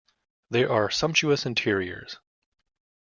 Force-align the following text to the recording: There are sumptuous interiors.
There 0.49 0.71
are 0.71 0.89
sumptuous 0.89 1.45
interiors. 1.45 2.17